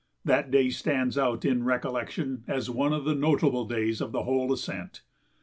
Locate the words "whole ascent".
4.23-5.03